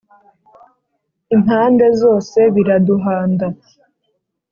Impande 1.35 1.85
zose 2.01 2.39
biraduhanda! 2.55 3.47